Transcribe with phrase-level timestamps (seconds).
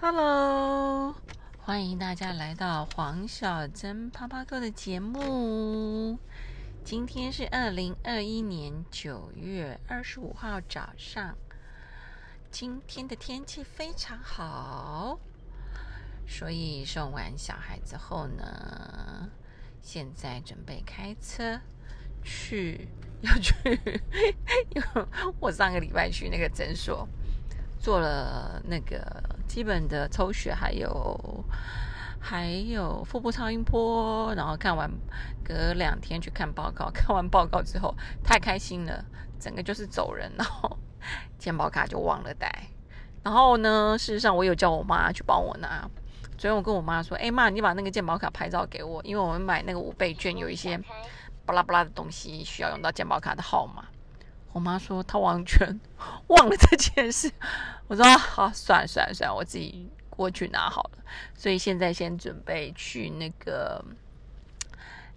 [0.00, 1.12] Hello，
[1.58, 6.16] 欢迎大家来到黄小珍啪啪哥的节目。
[6.84, 11.36] 今天是二零二一年九月二十五号早上，
[12.48, 15.18] 今天的天气非常好，
[16.28, 19.28] 所以送完小孩之后呢，
[19.82, 21.60] 现在准备开车
[22.22, 22.88] 去
[23.22, 23.52] 要去，
[24.70, 25.06] 因为
[25.40, 27.06] 我上个礼拜去那个诊所
[27.80, 31.44] 做了那个基本的抽血，还有
[32.20, 34.88] 还有腹部超音波，然后看完
[35.42, 39.04] 隔两天去看报告， 看完报告之后太开心了，
[39.40, 40.78] 整个就是走人，然后
[41.38, 42.50] 健保卡就忘了带。
[43.24, 45.88] 然后呢，事实上我有叫我妈去帮我拿。
[46.36, 50.78] 昨天我跟我妈说：“哎妈，你把那个健保卡拍照给我，因为我们买那个五倍券有一些
[51.44, 53.84] 巴拉巴拉的东西需要用到健保卡的号码。”
[54.52, 55.78] 我妈说她完全
[56.28, 57.30] 忘了这件事。
[57.86, 60.98] 我说好，算了算了算了，我自己过去拿好了。
[61.34, 63.84] 所以现在先准备去那个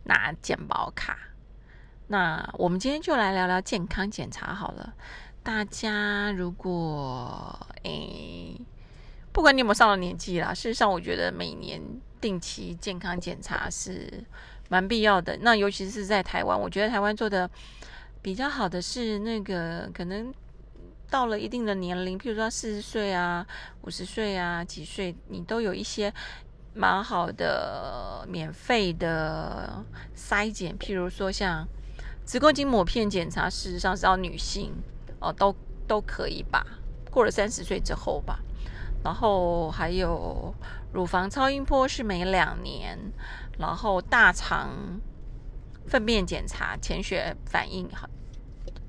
[0.04, 1.18] 拿健保卡。
[2.08, 4.94] 那我们今天就来聊聊健康检查好了。
[5.44, 8.56] 大家如果诶，
[9.32, 11.82] 不管你有没有上了年纪啦，事实上我觉得每年
[12.20, 14.24] 定期健康检查是
[14.70, 15.38] 蛮必要的。
[15.42, 17.50] 那尤其是在台湾，我觉得台湾做的
[18.22, 20.34] 比较好的是那个可能。
[21.10, 23.46] 到了一定的年龄，譬如说四十岁啊、
[23.82, 26.14] 五十岁啊、几岁，你都有一些
[26.74, 29.84] 蛮好的免费的
[30.16, 31.68] 筛检，譬如说像
[32.24, 34.72] 子宫颈抹片检查，事实上是要女性
[35.20, 35.54] 哦，都
[35.86, 36.66] 都可以吧，
[37.12, 38.40] 过了三十岁之后吧。
[39.04, 40.56] 然后还有
[40.94, 42.98] 乳房超音波是每两年，
[43.60, 44.70] 然后大肠
[45.88, 48.10] 粪便检查、潜血反应好。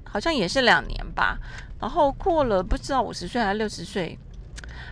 [0.04, 1.38] 好像也是两年吧，
[1.80, 4.18] 然后过了不知道五十岁还是六十岁，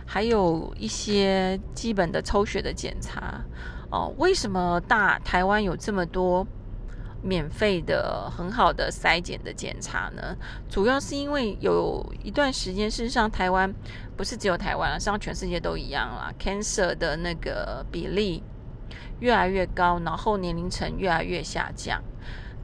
[0.03, 3.39] 还有一些基本的抽血的检查
[3.91, 4.11] 哦。
[4.17, 6.43] 为什么大台湾有这么多
[7.21, 10.35] 免费的很好的筛检的检查呢？
[10.67, 13.71] 主要是因为有一段时间，事实上台湾
[14.17, 16.33] 不是只有台湾了，实际上全世界都一样啦。
[16.39, 18.41] cancer 的那个比例
[19.21, 22.03] 越来越高，然后年龄层越来越下降，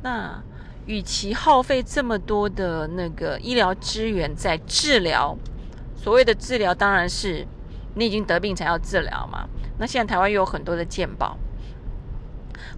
[0.03, 0.44] 那。
[0.88, 5.38] 与其耗费这么多的那个医疗资源在治疗，
[5.97, 7.45] 所谓的治疗当然是
[7.95, 9.50] 你已经得病才要治疗嘛。
[9.79, 11.38] 那现在台湾又有很多的健保，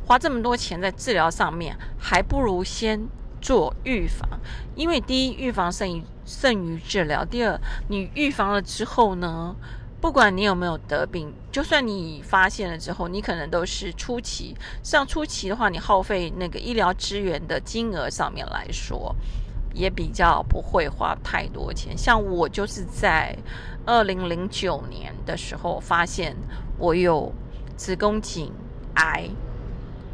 [0.08, 3.08] 花这么多钱在治疗上面，还不如先
[3.40, 4.28] 做预防。
[4.74, 9.56] 因为第一，预防胜于胜于治疗；第二，你预防了之后呢？
[10.02, 14.56] 不管你有没有得病，就算你发现了之后，你可能都是初期。
[14.82, 19.14] 像初期的话，你耗费那个医疗资源的金额上面来说，
[19.74, 21.98] 也比较不会花太多钱。
[21.98, 23.38] 像我就是在
[23.86, 26.34] 二零零九年的时候发现
[26.78, 27.34] 我有
[27.76, 28.54] 子宫颈
[28.96, 29.30] 癌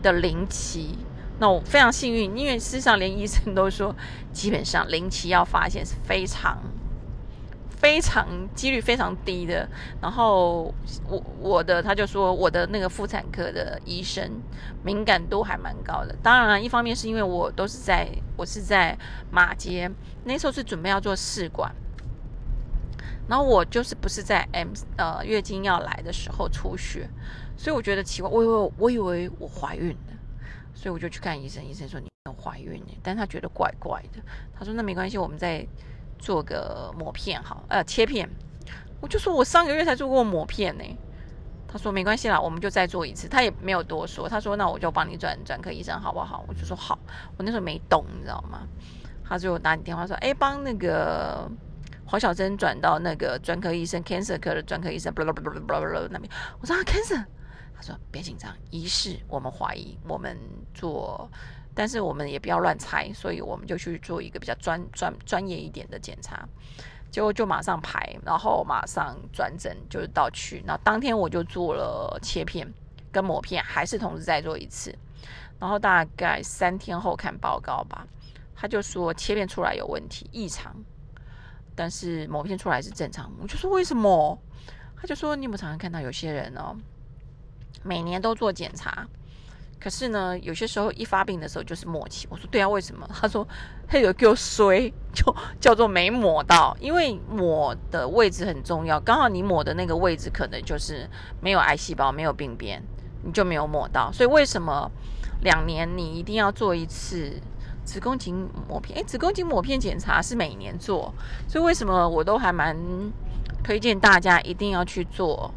[0.02, 0.98] 的零期，
[1.38, 3.96] 那我非常幸运，因为事实上连医生都说，
[4.34, 6.58] 基本上零期要发现是非常。
[7.86, 9.70] 非常几率非常低的，
[10.02, 10.74] 然后
[11.08, 14.42] 我我的他就说我的那个妇产科的医生
[14.84, 16.16] 敏感度还蛮高的。
[16.24, 18.98] 当然，一方面是因为我都是在我是在
[19.30, 19.88] 马街，
[20.24, 21.72] 那时候是准备要做试管，
[23.30, 27.08] 然后我就是不是在 M 呃月经要来的时候出血，
[27.56, 30.14] 所以我觉得奇怪，我以为我以为我怀孕了，
[30.74, 34.20] 所以我就去看医生，医生说你有怀孕呢，但他觉得怪怪的，
[34.58, 35.68] 他说那没关系，我们在。
[36.18, 38.30] 做个抹片好，呃，切片，
[39.02, 40.84] 我就说我上个月才做过抹片呢。
[41.68, 43.28] 他说没关系啦，我们就再做一次。
[43.28, 46.46] 他也没有多说，他说那我就帮你转专科医生好不好？
[46.48, 46.98] 我就说好。
[47.38, 48.66] 我那时候没懂，你知道吗？
[49.28, 51.52] 他就打你电话说，哎，帮那个
[52.06, 55.24] 黄小珍转到那个专科医生，cancer 科的专科医生，那
[56.20, 56.32] 边。
[56.62, 57.26] 我说 cancer，
[57.76, 60.38] 他说别紧张，一试我们怀疑，我们
[60.74, 61.30] 做。
[61.76, 66.48] 但是我们也不要乱猜，所以我们就去做一个比较专专专业一点的检查，
[67.12, 70.64] 结果就马上排，然后马上转诊，就是到去。
[70.66, 72.74] 那当天我就做了切片
[73.12, 74.98] 跟抹片，还是同时再做一次。
[75.60, 78.08] 然后大概三天后看报告吧，
[78.56, 80.74] 他就说切片出来有问题异常，
[81.76, 83.32] 但是抹片出来是正常。
[83.42, 84.38] 我就说为什么？
[84.98, 86.76] 他就说你有没有常常看到有些人哦，
[87.84, 89.06] 每年都做检查。
[89.80, 92.28] 可是呢，有些时候一发病的时候就是末期。
[92.32, 93.08] 我说对啊，为什么？
[93.14, 93.48] 他说
[93.88, 99.00] 他有给我衰， 就叫做没抹到，因为抹的位置很重要。
[99.00, 101.08] 刚好你抹的那个位置可能就是
[101.40, 102.82] 没有癌细胞，没有病变，
[103.24, 104.12] 你就没有抹到。
[104.12, 104.90] 所以为什么
[105.42, 107.40] 两年你一定要做一次
[107.84, 108.98] 子宫颈抹片？
[108.98, 111.14] 诶，子宫颈抹片检查是每年做，
[111.48, 112.76] 所以为什么我都还蛮
[113.64, 115.54] 推荐大家一定要去做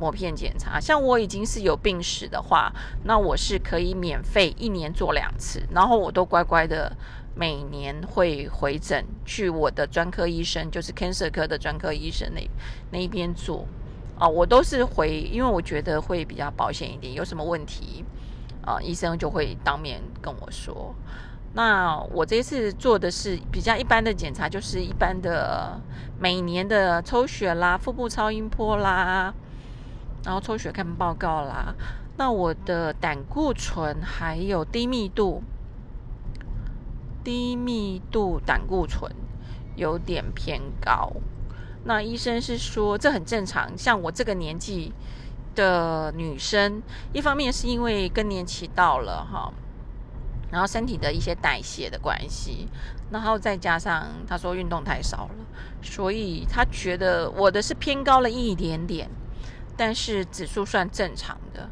[0.00, 0.80] 膜片检查。
[0.80, 2.72] 像我已经是有病史的话，
[3.04, 6.90] 那我是可以免费一年做两次，然后我都乖乖的
[7.34, 12.40] 每年会回诊去我的专科医生，就是 cancer 科的专科医生那
[12.90, 13.66] 那一边做。
[14.18, 18.04] 啊，我都是回，因为我觉得会比较保险一点，有什么问题
[18.62, 20.94] 啊，医生就会当面跟我说。
[21.54, 25.80] 那我这次做的是比较一般的检查，就是一般的
[26.18, 29.32] 每年的抽血啦、腹部超音波啦，
[30.24, 31.74] 然后抽血看报告啦。
[32.16, 35.42] 那我的胆固醇还有低密度、
[37.24, 39.10] 低密度胆固醇
[39.76, 41.12] 有点偏高。
[41.84, 44.92] 那医生是说这很正常，像我这个年纪
[45.54, 46.82] 的女生，
[47.12, 49.52] 一方面是因为更年期到了哈。
[50.50, 52.68] 然后身体的一些代谢的关系，
[53.12, 55.34] 然后再加上他说运动太少了，
[55.80, 59.08] 所以他觉得我的是偏高了一点点，
[59.80, 61.66] 但是指数算正常的。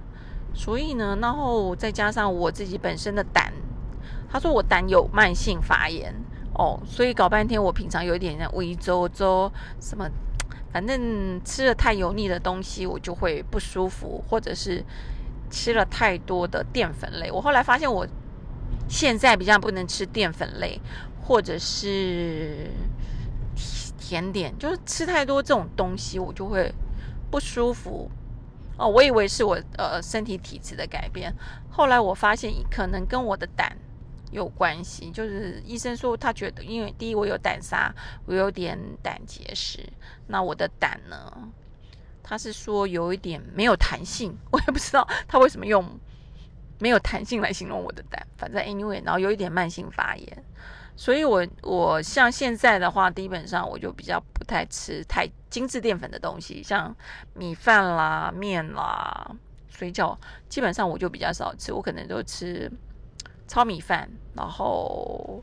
[0.54, 3.52] 所以呢，然后再加上我自己本身的胆，
[4.30, 6.14] 他说我胆有慢性发炎
[6.54, 10.08] 哦，所以搞半天我平常有一点胃周周什么，
[10.72, 14.82] 反正吃了太油腻的东西我就会不舒服，或者是
[15.50, 17.30] 吃了太多的淀粉类。
[17.30, 18.06] 我后来发现我。
[18.90, 20.80] 现在比较不能吃淀粉类，
[21.20, 22.70] 或者是
[23.98, 26.72] 甜点，就是吃太多这种东西，我就会
[27.30, 28.10] 不舒服。
[28.76, 31.34] 哦，我以为是我呃身体体质的改变，
[31.68, 33.76] 后来我发现可能跟我的胆
[34.30, 35.10] 有关系。
[35.10, 37.92] 就是医生说他觉得，因为第一我有胆沙，
[38.26, 39.80] 我有点胆结石，
[40.28, 41.32] 那我的胆呢，
[42.22, 45.84] 他是说有一点没有弹性， 我也不知道他为什么用。
[46.80, 50.44] 没有弹性来形容我的胆，反正 anyway，然后有一点慢性发炎，
[50.98, 56.92] 所以我我像现在的话，基本上我就比较不太吃太精致淀粉的东西，像
[57.34, 59.30] 米饭啦、面啦、
[59.68, 60.16] 水饺，
[60.48, 62.68] 基本上我就比较少吃，我可能都吃
[63.46, 65.40] 糙米饭，然后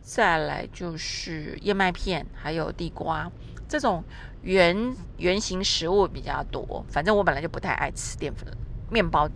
[0.00, 3.30] 再来就是燕麦片，还有地瓜
[3.68, 4.02] 这种
[4.40, 6.82] 圆圆形食物比较多。
[6.88, 8.48] 反正我本来就不太爱吃淀粉
[8.90, 9.28] 面包。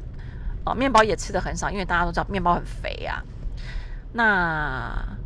[0.65, 3.23] 哦，面包也吃的很少，因为大家都知道面包很肥啊。
[4.15, 5.19] 那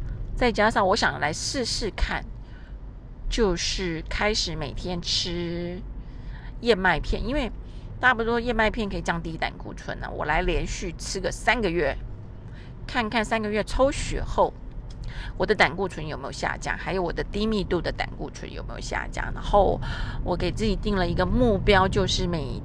[0.43, 2.25] 再加上我想来试试看，
[3.31, 5.81] 就是开始每天吃
[6.62, 7.49] 燕麦片，因为
[8.00, 10.11] 大不说燕麦片可以降低胆固醇呢。
[10.11, 11.97] 我来连续吃个三个月，
[12.89, 14.53] 看看三个月抽血后
[15.37, 19.25] 我的胆固醇有没有下降，还有我的低密度的胆固醇有没有下降。
[19.33, 19.81] 然后
[20.25, 22.61] 我给自己定了一个目标，就是每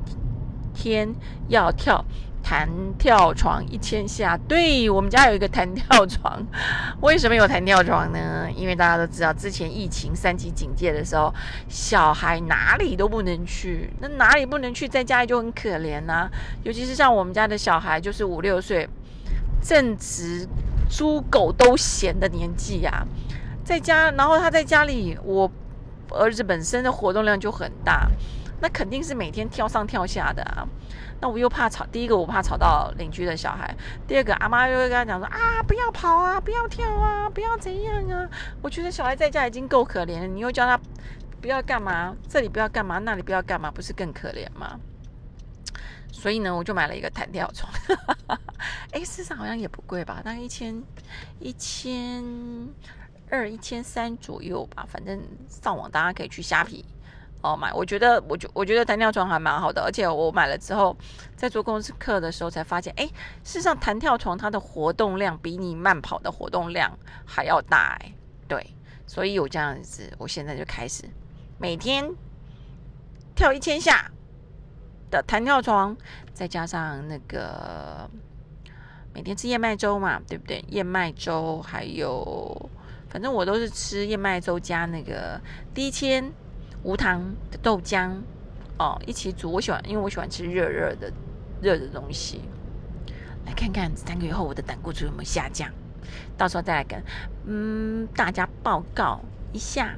[0.74, 1.13] 天
[1.47, 2.03] 要跳。
[2.49, 2.65] 弹
[2.97, 6.41] 跳床一千下，对我们家有一个弹跳床。
[7.01, 8.47] 为什么有弹跳床呢？
[8.55, 11.33] 因为大家都知道，之前疫情三级警戒的时候，
[11.67, 16.29] 小孩哪里都不能去，那哪里不能去，在家里就很可怜呐。
[16.63, 18.88] 尤其是像我们家的小孩，就是五六岁，
[19.61, 20.47] 正值
[20.89, 23.05] 猪狗都嫌的年纪呀，
[23.65, 25.51] 在家，然后他在家里，我
[26.11, 28.09] 儿子本身的活动量就很大，
[28.59, 30.68] 那肯定是每天跳上跳下的啊。
[31.19, 33.75] 那我又怕吵，第一个我怕吵到邻居的小孩，
[34.07, 38.30] 第二个阿妈又会跟他讲说啊，不要跑啊，不要跳啊，不要怎样啊。
[38.62, 40.80] 我觉得小孩在家已经够可怜了，你又叫他
[41.42, 44.79] 不要干嘛，这里不要干嘛，那里不要干嘛，不是更可怜吗？
[46.12, 47.72] 所以呢，我就买了一个弹跳床，
[48.91, 50.84] 哎，市场好像也不贵吧，大概一千
[51.39, 52.24] 一千
[53.29, 56.86] 二、一千三左右吧，反正上网大家可以去虾皮。
[57.41, 60.96] 哦，买，我觉得，我觉我觉得弹跳床还蛮好的，而且我买了之后，
[61.36, 63.06] 在做公司课的时候才发现，哎，
[63.44, 66.91] 事实上弹跳床它的活动量比你慢跑的活动量
[67.25, 68.12] 还要大，哎，
[68.48, 68.74] 对，
[69.06, 71.03] 所以我这样子，我现在就开始
[71.60, 72.12] 每天
[73.36, 74.12] 跳一千下
[75.12, 75.96] 的弹跳床，
[76.34, 78.10] 再加上那个
[79.13, 80.65] 每天吃燕麦粥嘛，对不对？
[80.70, 82.70] 燕麦粥还有，
[83.10, 85.39] 反正我都是吃燕麦粥加那个
[85.74, 86.34] 低纤。
[86.84, 88.12] 无糖的豆浆
[88.77, 89.51] 哦，一起煮。
[89.51, 91.12] 我喜欢，因为我喜欢吃热热的
[91.62, 92.41] 热的东西。
[93.46, 95.72] 来看看三个月后我的胆固醇有没有下降，
[96.38, 97.01] 到时候再来跟
[97.46, 99.22] 嗯大家报告
[99.53, 99.96] 一下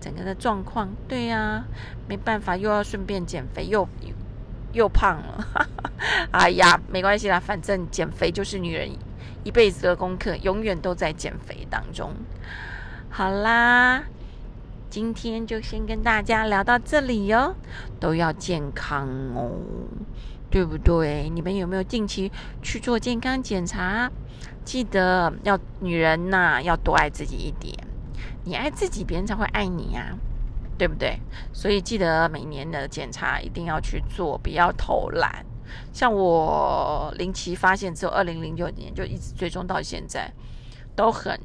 [0.00, 0.88] 整个的状况。
[1.08, 1.64] 对呀，
[2.08, 3.88] 没办法，又要顺便减肥，又
[4.72, 5.46] 又胖了。
[6.32, 8.88] 哎呀，没关系啦，反正减肥就是女人
[9.42, 12.14] 一辈子的功课，永远都在减肥当中。
[13.10, 14.04] 好啦。
[14.90, 17.54] 今天就先跟大家聊到这里哟，
[18.00, 19.52] 都要健康哦，
[20.50, 21.30] 对不对？
[21.30, 22.30] 你们有没有定期
[22.60, 24.10] 去做健康检查？
[24.64, 27.72] 记得要女人呐，要多爱自己一点。
[28.44, 30.16] 你爱自己，别人才会爱你呀。
[30.76, 31.20] 对不对？
[31.52, 35.44] 所以记得每年的检查一定要去做，不要偷懒。
[35.92, 40.32] 像我零期发现之后，二零零九年就一直追踪到现在，
[40.96, 41.38] 都很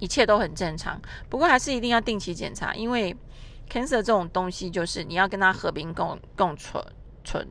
[0.00, 1.00] 一切都很正常。
[1.28, 3.16] 不过还是一定要定期检查，因为
[3.70, 6.84] cancer 这种东西就是你要跟它和平共共存
[7.22, 7.46] 存。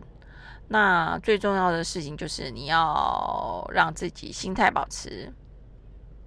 [0.67, 5.33] 那最重要的事情就是你要让自己心态保持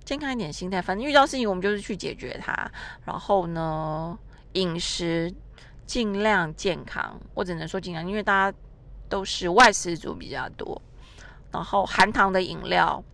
[0.05, 2.73] 健康一点，心态反正遇到事情我们就是去解决它。
[3.05, 4.19] 然后呢，
[4.55, 5.31] 饮食
[5.85, 8.57] 尽量健康，我只能说尽量，因为大家。
[9.09, 10.81] 都是外食族比较多，
[11.51, 13.05] 然后含糖的饮料，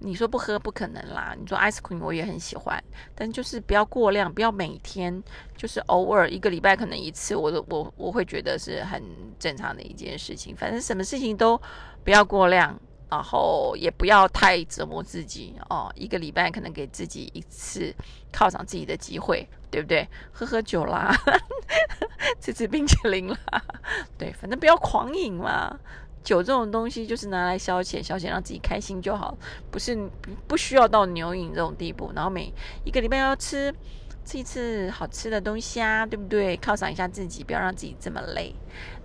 [0.00, 1.34] 你说不喝不可能啦。
[1.38, 2.82] 你说 ice cream 我也很喜欢，
[3.14, 5.22] 但就是不要过量，不要每天，
[5.56, 9.02] 就是偶尔一个礼拜可能一次，我都我我会觉得是很
[9.38, 10.54] 正常的一件事情。
[10.56, 11.60] 反正什么事情都
[12.04, 12.78] 不要过量。
[13.10, 17.90] 然后也不要太折磨自己哦，一个礼拜可能给自己一次
[18.30, 20.06] 犒赏自己的机会，对不对？
[20.30, 21.10] 喝喝酒啦，
[22.38, 23.64] 吃吃冰淇淋啦，
[24.18, 25.74] 对，反正不要狂饮嘛。
[26.28, 29.34] 酒这种东西就是拿来消遣，消遣让自己开心就好，
[29.70, 29.96] 不是
[30.46, 32.12] 不需要到牛饮这种地步。
[32.14, 32.52] 然后每
[32.84, 33.74] 一个礼拜要吃。
[34.28, 36.54] 吃一次好吃的东西啊，对不对？
[36.58, 38.54] 犒赏一下自己，不要让自己这么累，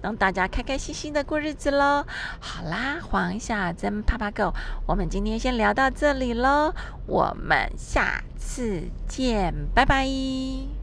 [0.01, 2.05] 让大家开开心心的过日子喽。
[2.41, 4.53] 好啦，黄小珍啪啪狗，
[4.85, 6.73] 我们今天先聊到这里喽，
[7.07, 10.82] 我们下次见，拜拜。